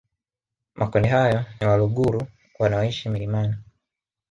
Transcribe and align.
Makundi 0.75 1.07
hayo 1.07 1.45
ni 1.61 1.67
Waluguru 1.67 2.27
wanaoishi 2.59 3.09
milimani 3.09 3.55